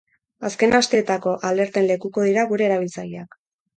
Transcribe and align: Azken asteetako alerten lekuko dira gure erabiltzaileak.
Azken 0.47 0.71
asteetako 0.77 1.33
alerten 1.49 1.85
lekuko 1.91 2.25
dira 2.31 2.47
gure 2.53 2.67
erabiltzaileak. 2.71 3.43